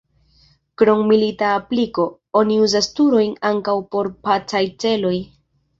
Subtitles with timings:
[0.81, 2.07] Krom milita apliko,
[2.41, 5.17] oni uzas turojn ankaŭ por pacaj celoj.